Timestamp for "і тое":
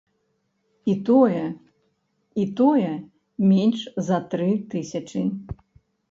0.91-1.41, 2.43-2.91